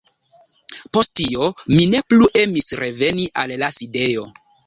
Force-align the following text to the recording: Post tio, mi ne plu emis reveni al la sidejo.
Post 0.97 1.11
tio, 1.21 1.49
mi 1.75 1.83
ne 1.91 2.01
plu 2.13 2.31
emis 2.45 2.73
reveni 2.81 3.29
al 3.43 3.55
la 3.65 3.73
sidejo. 3.79 4.27